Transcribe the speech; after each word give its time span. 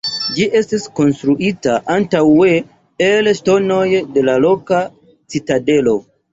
Ĝi 0.35 0.45
estis 0.59 0.87
konstruita 0.99 1.75
antaŭe 1.97 2.57
el 3.11 3.31
ŝtonoj 3.43 3.87
de 4.17 4.27
la 4.33 4.39
loka 4.49 4.85
citadelo. 5.37 5.99